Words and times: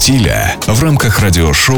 стиля 0.00 0.56
в 0.66 0.82
рамках 0.82 1.18
радиошоу 1.18 1.76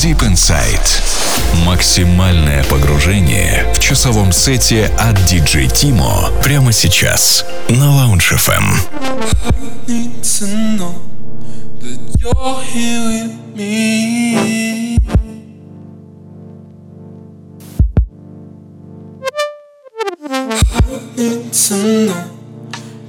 Deep 0.00 0.18
Inside. 0.18 1.64
Максимальное 1.64 2.64
погружение 2.64 3.72
в 3.76 3.78
часовом 3.78 4.32
сете 4.32 4.90
от 4.98 5.16
DJ 5.30 5.72
Тимо 5.72 6.28
прямо 6.42 6.72
сейчас 6.72 7.44
на 7.68 7.84
Lounge 7.84 8.34
FM. 8.34 8.64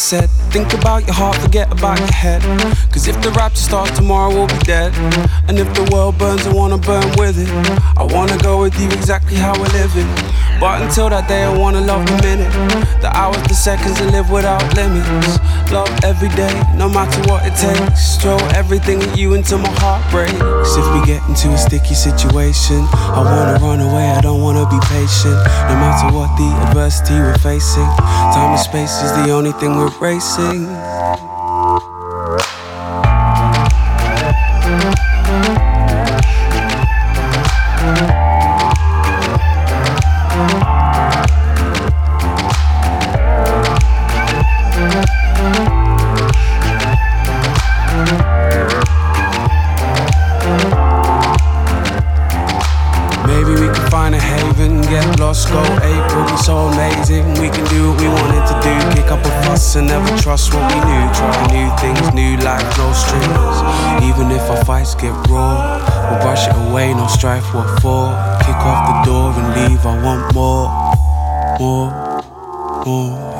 Said, 0.02 0.41
think 0.52 0.74
about 0.74 1.06
your 1.06 1.14
heart, 1.14 1.34
forget 1.36 1.72
about 1.72 1.98
your 1.98 2.12
head. 2.12 2.42
Cause 2.92 3.08
if 3.08 3.16
the 3.22 3.30
rapture 3.30 3.62
starts 3.62 3.96
tomorrow, 3.96 4.28
we'll 4.28 4.46
be 4.46 4.58
dead. 4.68 4.92
And 5.48 5.58
if 5.58 5.72
the 5.72 5.88
world 5.90 6.18
burns, 6.18 6.46
I 6.46 6.52
wanna 6.52 6.76
burn 6.76 7.08
with 7.16 7.38
it. 7.40 7.48
I 7.96 8.04
wanna 8.04 8.36
go 8.38 8.60
with 8.60 8.78
you 8.78 8.86
exactly 8.88 9.36
how 9.36 9.58
we're 9.58 9.72
living. 9.72 10.06
But 10.60 10.82
until 10.82 11.08
that 11.08 11.26
day, 11.26 11.44
I 11.44 11.56
wanna 11.56 11.80
love 11.80 12.04
the 12.06 12.20
minute, 12.20 12.52
the 13.00 13.08
hours, 13.16 13.42
the 13.48 13.54
seconds, 13.54 13.98
and 14.00 14.12
live 14.12 14.30
without 14.30 14.62
limits. 14.76 15.40
Love 15.72 15.88
every 16.04 16.28
day, 16.36 16.52
no 16.76 16.86
matter 16.86 17.18
what 17.32 17.46
it 17.46 17.56
takes. 17.56 18.18
Throw 18.20 18.36
everything 18.52 19.02
at 19.02 19.16
you 19.16 19.32
until 19.32 19.58
my 19.58 19.72
heart 19.80 20.04
breaks. 20.12 20.76
If 20.76 20.86
we 20.92 21.00
get 21.06 21.24
into 21.28 21.48
a 21.48 21.58
sticky 21.58 21.94
situation, 21.94 22.86
I 22.92 23.24
wanna 23.24 23.58
run 23.58 23.80
away, 23.80 24.10
I 24.12 24.20
don't 24.20 24.42
wanna 24.42 24.68
be 24.68 24.78
patient. 24.92 25.40
No 25.72 25.74
matter 25.80 26.12
what 26.14 26.28
the 26.36 26.48
adversity 26.68 27.14
we're 27.14 27.38
facing, 27.38 27.88
time 28.36 28.52
and 28.52 28.60
space 28.60 29.00
is 29.00 29.12
the 29.24 29.32
only 29.32 29.52
thing 29.52 29.76
we're 29.78 29.96
racing 29.98 30.41
sing 30.42 30.66
get 64.94 65.12
raw, 65.28 65.78
we'll 66.10 66.20
brush 66.20 66.46
it 66.48 66.54
away, 66.68 66.94
no 66.94 67.06
strife, 67.06 67.54
what 67.54 67.68
for? 67.80 68.10
Kick 68.40 68.56
off 68.56 69.04
the 69.06 69.10
door 69.10 69.32
and 69.32 69.70
leave, 69.70 69.84
I 69.86 70.02
want 70.02 70.34
more, 70.34 70.68
more, 71.58 72.84
more. 72.84 73.31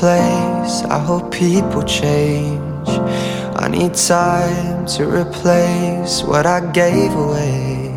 Place. 0.00 0.82
I 0.96 0.98
hope 0.98 1.30
people 1.30 1.82
change. 1.82 2.88
I 3.62 3.68
need 3.68 3.94
time 3.94 4.86
to 4.94 5.02
replace 5.20 6.22
what 6.22 6.46
I 6.46 6.60
gave 6.72 7.12
away. 7.12 7.92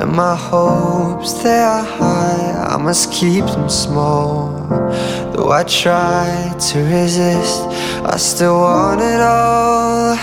And 0.00 0.10
my 0.24 0.34
hopes, 0.34 1.30
they 1.42 1.60
are 1.74 1.84
high. 1.84 2.74
I 2.74 2.76
must 2.78 3.12
keep 3.12 3.44
them 3.44 3.68
small. 3.68 4.48
Though 5.32 5.52
I 5.52 5.64
try 5.64 6.24
to 6.68 6.78
resist, 6.96 7.60
I 8.14 8.16
still 8.16 8.58
want 8.60 9.02
it 9.02 9.20
all. 9.20 10.16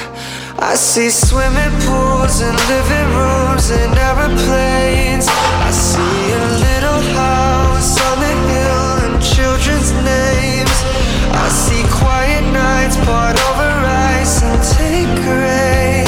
I 0.72 0.74
see 0.76 1.12
swimming 1.12 1.76
pools 1.86 2.42
and 2.48 2.58
living 2.74 3.10
rooms 3.22 3.66
and 3.70 3.94
aeroplanes. 4.08 5.28
Nights 12.91 13.05
poured 13.05 13.39
over 13.50 13.71
ice 14.19 14.43
and 14.43 14.62
Tanqueray. 14.63 16.03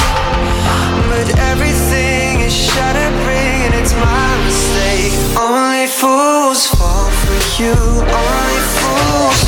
But 1.08 1.38
everything 1.38 2.40
is 2.40 2.54
shattering 2.54 3.56
and 3.66 3.74
it's 3.74 3.94
my 3.94 4.44
mistake. 4.44 5.12
Only 5.38 5.86
fools 5.86 6.66
fall 6.66 7.10
for 7.10 7.62
you. 7.62 7.74
Only 7.74 8.60
fools. 8.76 9.40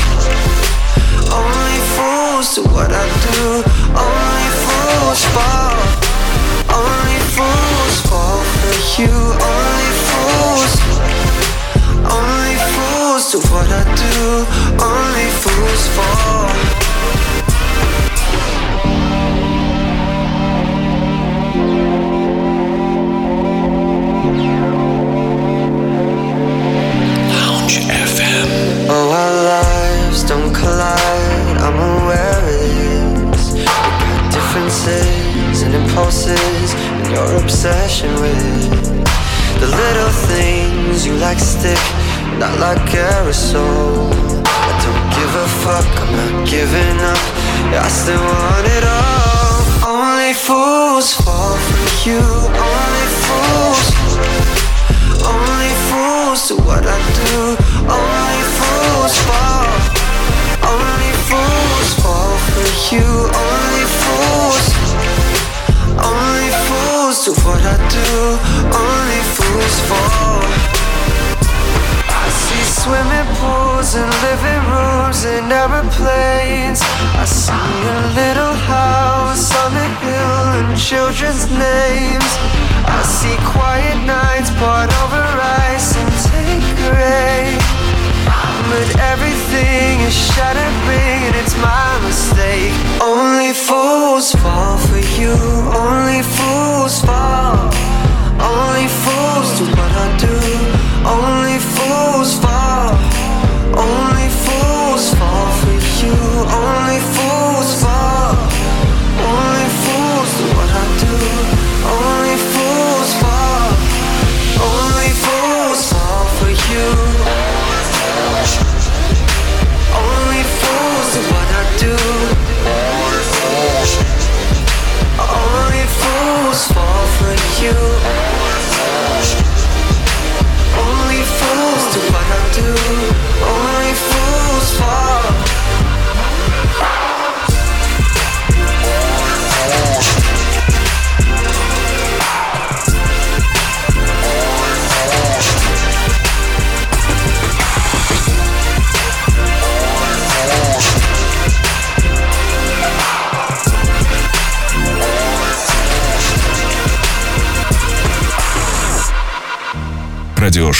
Only 1.31 1.79
fools 1.95 2.55
do 2.55 2.63
what 2.73 2.91
I 2.91 3.05
do. 3.31 3.63
Only 3.93 4.49
fools 4.63 5.21
fall. 5.35 5.77
Only 6.79 7.19
fools 7.35 7.97
fall 8.09 8.41
for 8.59 9.01
you. 9.01 9.13
Only 9.53 9.91
fools. 10.07 10.73
Only 12.17 12.55
fools 12.73 13.31
do 13.31 13.39
what 13.51 13.69
I 13.69 13.83
do. 13.95 14.17
Only 14.83 15.29
fools 15.41 15.87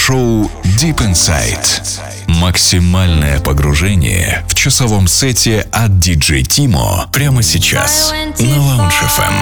Радиошоу 0.08 0.50
Deep 0.80 0.98
Inside. 1.00 2.00
Максимальное 2.26 3.40
погружение 3.40 4.42
в 4.48 4.54
часовом 4.54 5.06
сете 5.06 5.66
от 5.72 5.90
DJ 5.90 6.42
Timo 6.42 7.06
прямо 7.12 7.42
сейчас 7.42 8.10
на 8.10 8.44
Lounge 8.44 8.92
FM. 9.02 9.34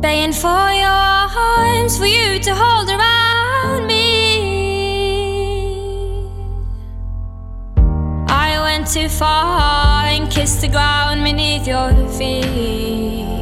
begging 0.00 0.32
for 0.32 0.70
your 0.72 0.86
arms, 0.86 1.98
for 1.98 2.06
you 2.06 2.38
to 2.38 2.54
hold 2.54 2.88
around 2.88 3.86
me. 3.86 4.06
I 8.28 8.60
went 8.62 8.86
too 8.86 9.08
far 9.08 10.04
and 10.06 10.30
kissed 10.30 10.60
the 10.60 10.68
ground 10.68 11.24
beneath 11.24 11.66
your 11.66 11.92
feet, 12.16 13.37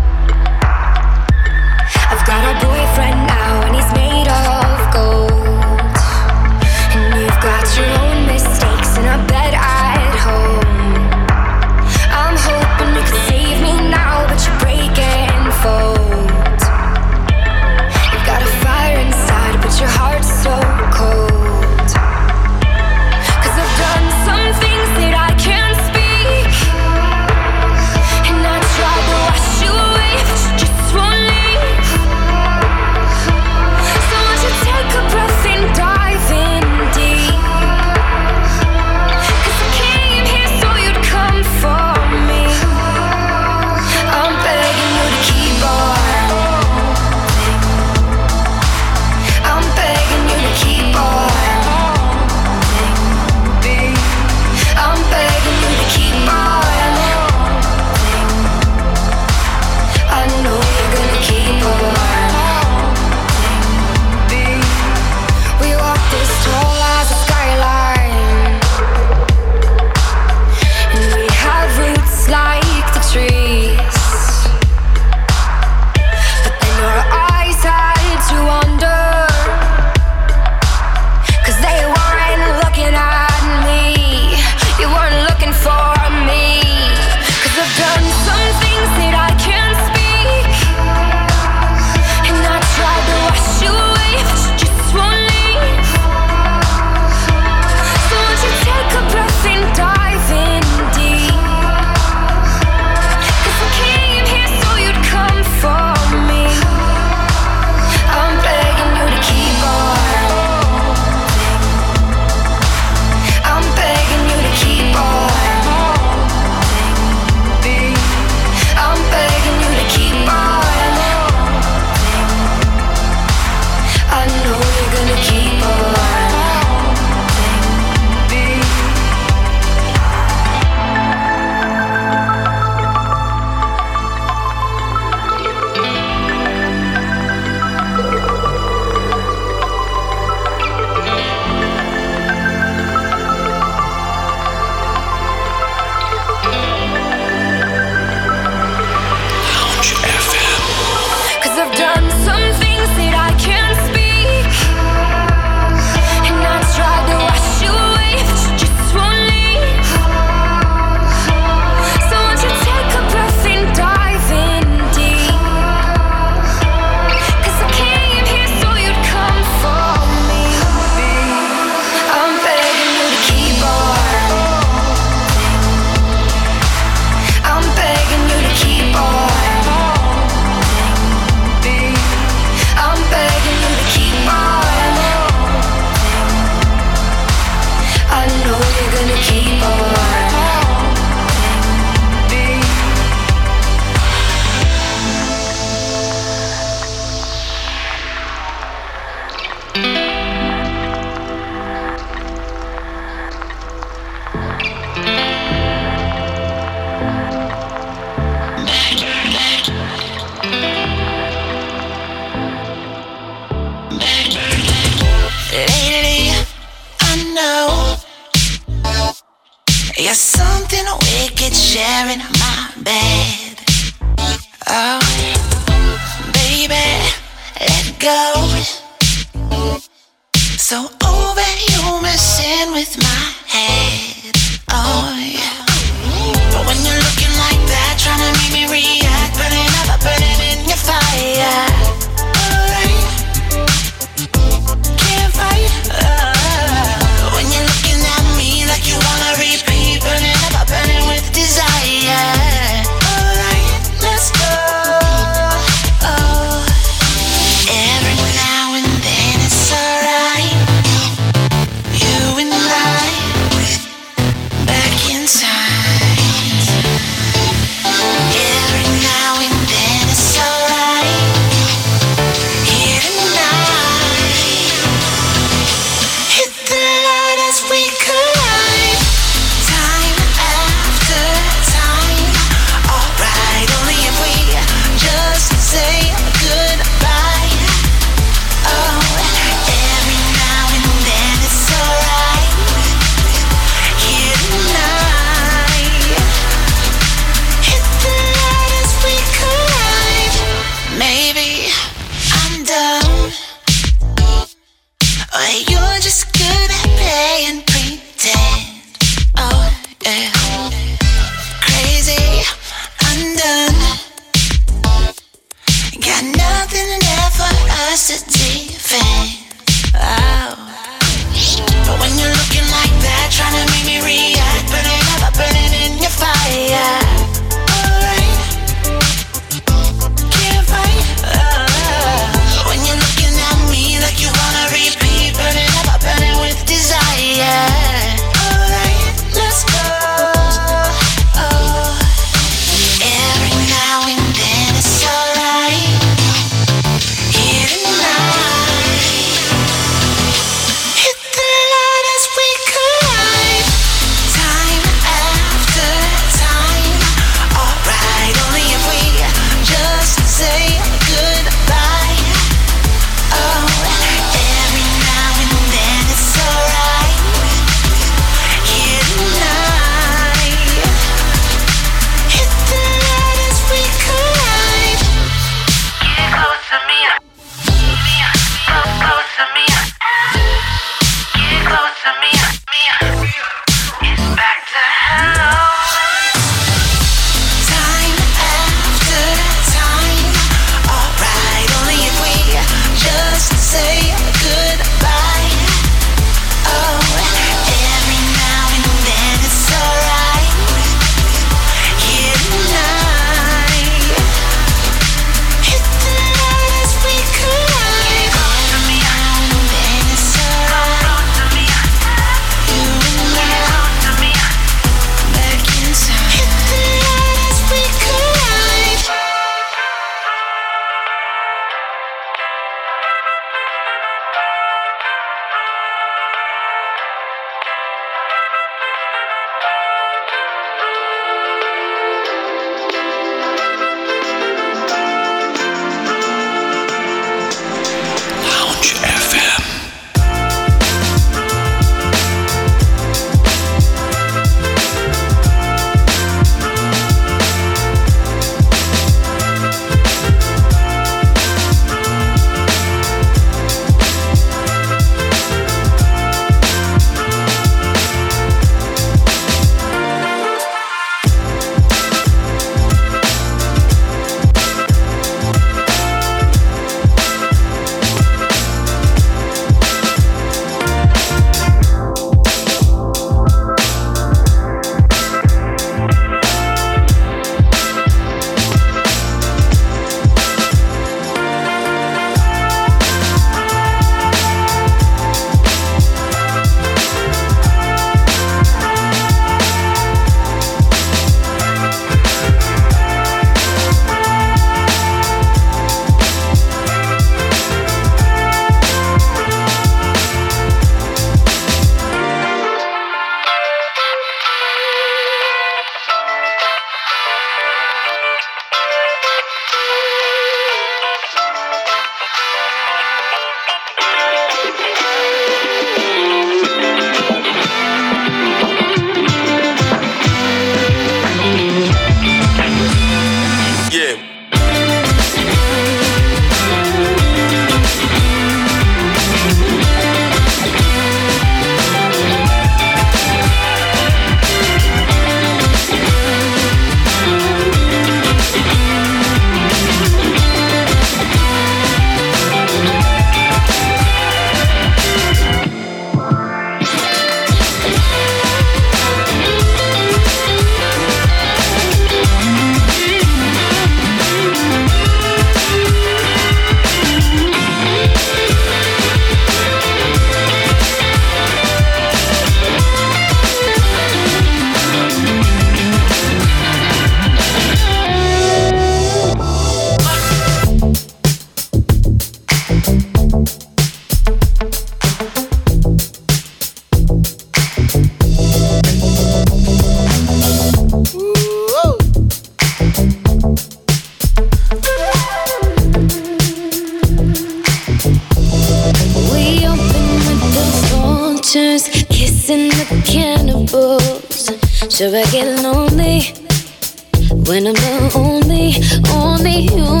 only, 599.13 599.69
only 599.71 600.00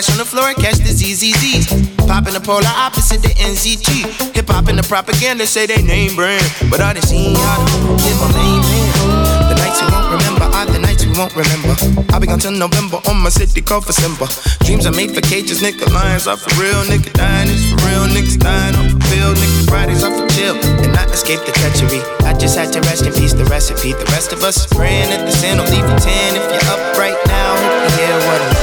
Crash 0.00 0.16
on 0.16 0.16
the 0.16 0.24
floor, 0.24 0.48
catch 0.56 0.80
the 0.80 0.96
ZZZs. 0.96 2.08
Pop 2.08 2.24
in 2.24 2.32
the 2.32 2.40
polar 2.40 2.72
opposite 2.72 3.20
the 3.20 3.36
NZT. 3.36 4.32
Hip 4.32 4.48
hop 4.48 4.72
and 4.72 4.80
the 4.80 4.86
propaganda 4.88 5.44
say 5.44 5.68
they 5.68 5.84
name 5.84 6.16
brand. 6.16 6.40
But 6.72 6.80
I 6.80 6.96
done 6.96 7.04
seen 7.04 7.36
y'all 7.36 7.60
hit 8.00 8.16
my 8.16 8.32
main 8.32 8.64
man. 8.64 9.52
The 9.52 9.60
nights 9.60 9.76
we 9.84 9.92
won't 9.92 10.08
remember 10.08 10.48
are 10.56 10.64
the 10.64 10.80
nights 10.80 11.04
we 11.04 11.12
won't 11.12 11.36
remember. 11.36 11.76
I'll 12.16 12.20
be 12.20 12.24
gone 12.24 12.40
till 12.40 12.56
November 12.56 12.96
on 13.12 13.20
my 13.20 13.28
city 13.28 13.60
called 13.60 13.84
for 13.84 13.92
Simba. 13.92 14.24
Dreams 14.64 14.88
are 14.88 14.96
made 14.96 15.12
for 15.12 15.20
cages, 15.20 15.60
nigga. 15.60 15.84
Lions 15.92 16.24
are 16.24 16.40
for 16.40 16.48
real, 16.56 16.80
nigga. 16.88 17.12
Dying 17.12 17.52
is 17.52 17.60
for 17.68 17.76
real, 17.84 18.08
niggas 18.08 18.40
dying 18.40 18.72
off 18.80 18.88
the 18.96 19.04
field, 19.12 19.36
nigga. 19.36 19.68
Fridays 19.68 20.00
are 20.00 20.16
for 20.16 20.24
chill 20.32 20.56
and 20.80 20.96
not 20.96 21.12
escape 21.12 21.44
the 21.44 21.52
treachery. 21.60 22.00
I 22.24 22.32
just 22.40 22.56
had 22.56 22.72
to 22.72 22.80
rest 22.88 23.04
in 23.04 23.12
peace, 23.12 23.36
the 23.36 23.44
recipe. 23.52 23.92
The 23.92 24.08
rest 24.16 24.32
of 24.32 24.40
us 24.48 24.64
is 24.64 24.66
praying 24.72 25.12
at 25.12 25.28
the 25.28 25.32
sin 25.36 25.60
will 25.60 25.68
leave 25.68 25.84
you 25.84 25.98
10 26.00 26.40
if 26.40 26.44
you're 26.48 26.72
up 26.72 26.80
right 26.96 27.20
now. 27.28 27.52
Hope 27.60 27.84
you 27.84 27.92
hear 28.00 28.16
what 28.24 28.40
I'm 28.40 28.59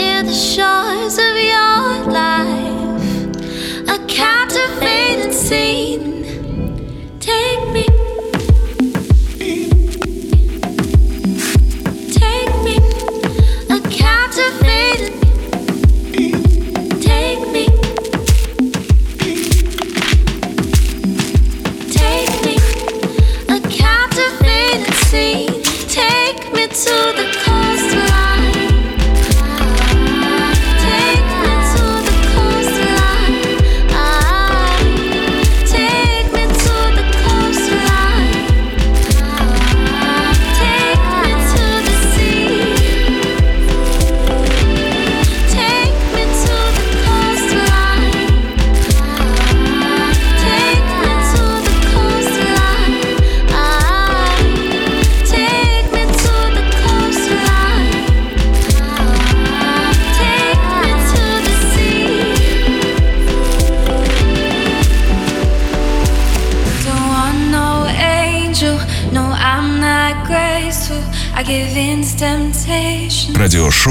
near 0.00 0.22
the 0.22 0.32
shores 0.32 1.18
of 1.28 1.34
your 1.52 1.90
life, 2.20 3.04
a 3.94 3.98
captivating 4.06 5.32
scene. 5.32 6.29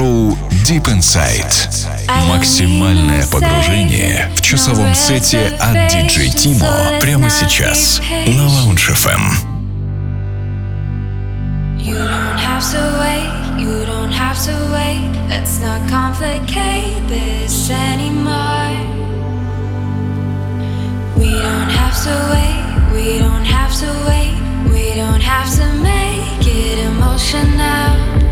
шоу 0.00 0.30
Deep 0.66 0.84
Inside. 0.86 1.68
Максимальное 2.26 3.26
погружение 3.26 4.30
в 4.34 4.40
часовом 4.40 4.94
сете 4.94 5.48
от 5.60 5.76
DJ 5.76 6.34
Timo 6.34 6.98
прямо 7.00 7.28
сейчас 7.28 8.00
на 8.08 8.46
Lounge 8.48 8.94
FM. 8.94 9.20
You 11.78 11.98
don't 11.98 12.38
have 12.38 12.64
to 12.72 12.82
wait, 12.98 13.28
you 13.58 13.84
don't 13.84 14.10
have 14.10 14.38
to 14.46 14.54
wait. 14.72 15.04
Let's 15.28 15.60
not 15.60 15.86
complicate 15.90 17.06
this 17.06 17.70
anymore. 17.70 18.72
We 21.18 21.28
don't 21.28 21.70
have 21.80 21.96
to 22.04 22.14
wait, 22.32 22.94
we 22.94 23.18
don't 23.18 23.44
have 23.44 23.74
to 23.80 23.90
wait. 24.08 24.32
We 24.72 24.94
don't 24.94 25.20
have 25.20 25.50
to 25.58 25.66
make 25.82 26.46
it 26.46 26.78
emotional. 26.86 28.29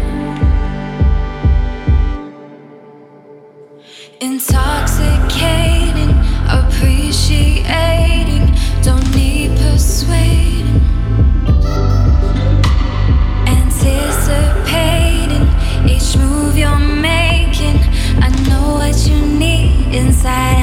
side 20.29 20.58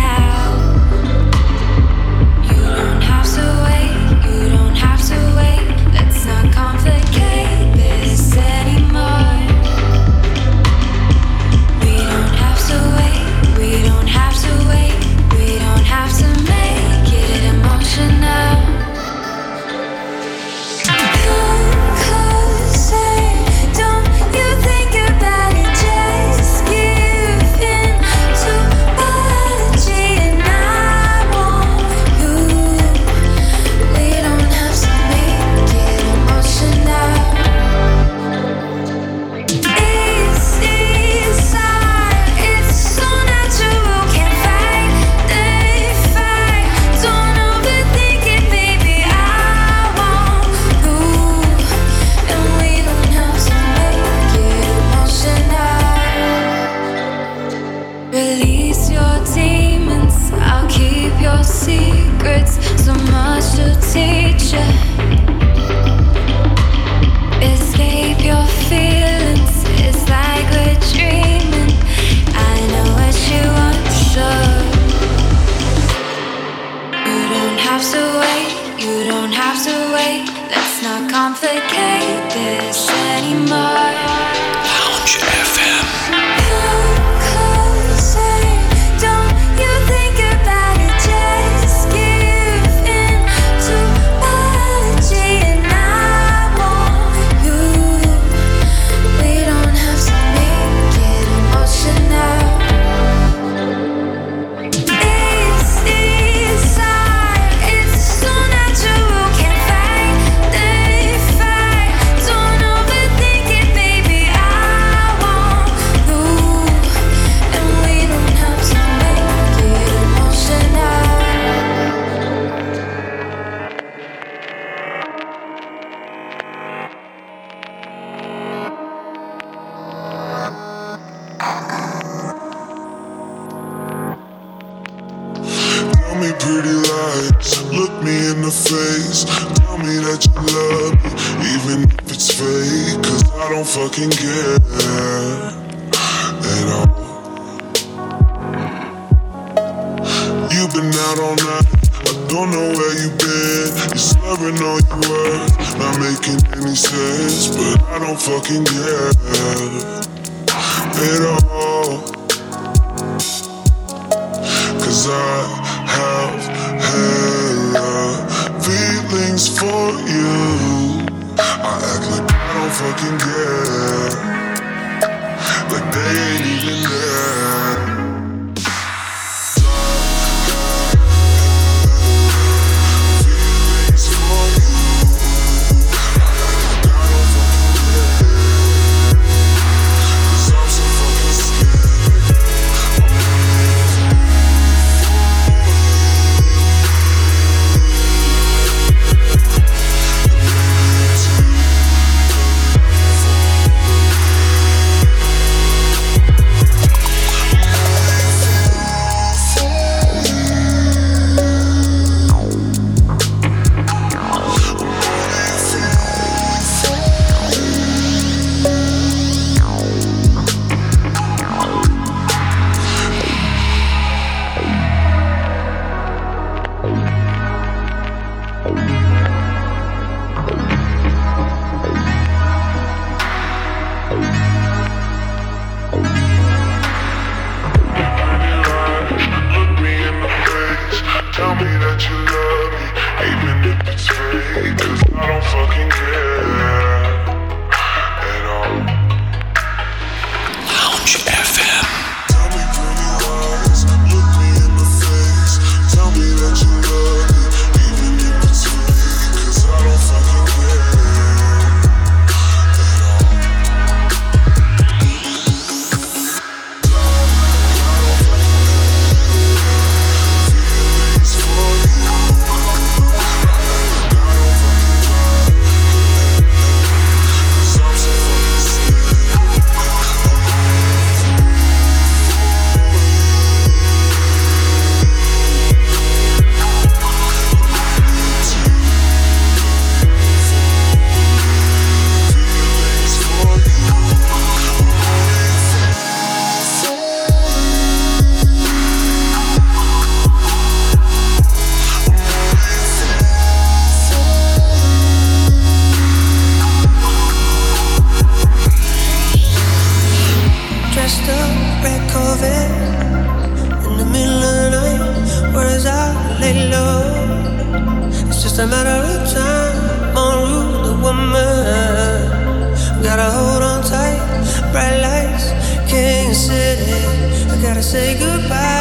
say 327.86 328.18
goodbye 328.18 328.75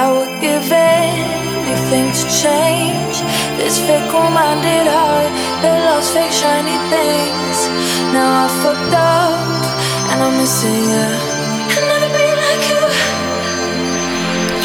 I 0.00 0.08
would 0.16 0.40
give 0.40 0.64
anything 0.72 2.08
to 2.08 2.24
change 2.32 3.16
this 3.60 3.76
fickle-minded 3.84 4.88
heart 4.88 5.28
that 5.60 5.76
loves 5.84 6.08
fake 6.08 6.32
shiny 6.32 6.80
things. 6.88 7.58
Now 8.08 8.44
I 8.44 8.46
fucked 8.64 8.96
up 8.96 9.36
and 10.08 10.18
I'm 10.24 10.40
missing 10.40 10.88
you. 10.88 11.08
I'll 11.76 11.84
never 11.92 12.08
be 12.16 12.26
like 12.32 12.64
you. 12.72 12.82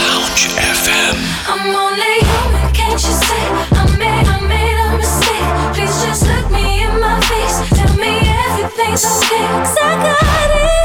Lounge 0.08 0.48
FM. 0.56 1.20
I'm 1.52 1.68
only 1.84 2.16
human, 2.32 2.72
can't 2.72 2.96
you 2.96 3.16
see? 3.28 3.46
I 3.76 3.84
made, 4.00 4.28
I 4.32 4.40
made 4.40 4.78
a 4.88 4.90
mistake. 4.96 5.52
Please 5.76 5.96
just 6.00 6.24
look 6.32 6.48
me 6.48 6.80
in 6.80 6.96
my 7.04 7.20
face. 7.28 7.60
Tell 7.76 7.92
me 8.00 8.24
everything's 8.24 9.04
okay. 9.04 9.44
Cause 9.52 9.76
I 9.84 9.92
got 10.00 10.52
it. 10.64 10.85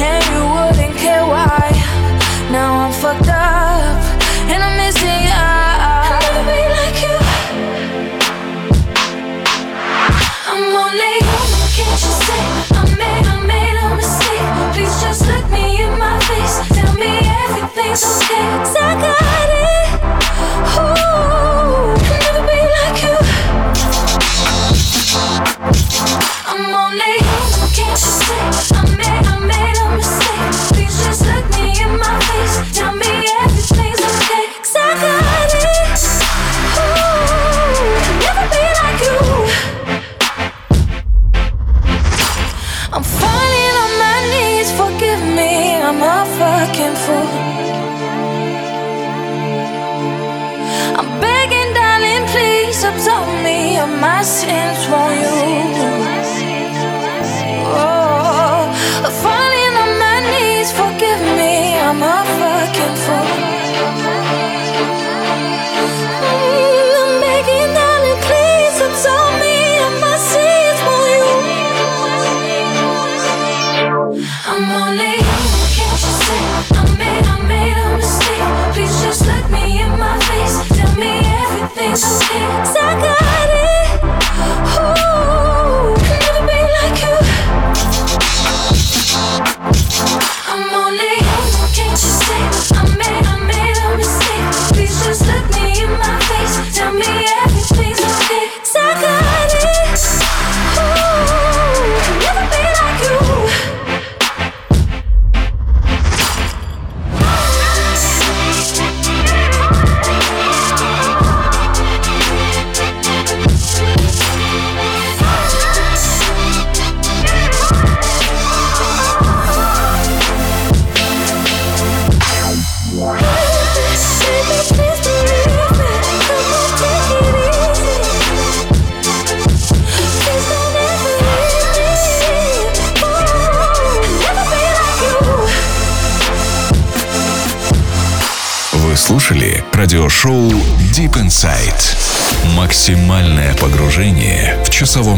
and 0.00 0.24
you 0.32 0.42
wouldn't 0.54 0.96
care 0.96 1.24
why. 1.26 1.70
Now 2.50 2.86
I'm 2.86 2.92
fucked 2.92 3.28
up, 3.28 3.98
and 4.50 4.62
I'm 4.62 4.76
missing 4.76 5.22
you. 5.26 5.32
I 5.32 6.18
wanna 6.34 6.66
like 6.78 6.98
you. 7.06 7.16
I'm 10.50 10.64
only 10.82 11.14
human, 11.28 11.66
can't 11.76 12.00
you 12.04 12.12
see? 12.24 12.44
I 12.74 12.82
made, 13.00 13.26
I 13.26 13.36
made 13.46 13.76
a 13.82 13.86
mistake. 13.96 14.48
Please 14.74 14.94
just 15.00 15.26
look 15.26 15.46
me 15.50 15.82
in 15.82 15.98
my 15.98 16.18
face, 16.28 16.56
tell 16.76 16.92
me 16.94 17.12
everything's 17.44 18.04
okay. 18.76 19.13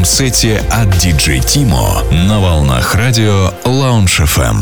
Сете 0.06 0.62
от 0.70 0.88
DJ 0.88 1.46
Тимо 1.46 2.02
на 2.12 2.38
волнах 2.38 2.94
радио 2.94 3.50
Lounge 3.64 4.24
FM. 4.24 4.56